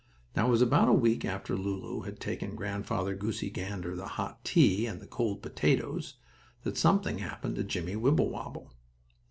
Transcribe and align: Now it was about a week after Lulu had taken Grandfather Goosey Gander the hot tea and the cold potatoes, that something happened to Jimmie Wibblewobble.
Now 0.35 0.47
it 0.47 0.49
was 0.49 0.63
about 0.63 0.87
a 0.89 0.93
week 0.93 1.23
after 1.25 1.55
Lulu 1.55 2.01
had 2.05 2.19
taken 2.19 2.55
Grandfather 2.55 3.13
Goosey 3.15 3.51
Gander 3.51 3.95
the 3.95 4.07
hot 4.17 4.43
tea 4.43 4.87
and 4.87 4.99
the 4.99 5.05
cold 5.05 5.43
potatoes, 5.43 6.15
that 6.63 6.75
something 6.75 7.19
happened 7.19 7.55
to 7.57 7.63
Jimmie 7.63 7.95
Wibblewobble. 7.95 8.73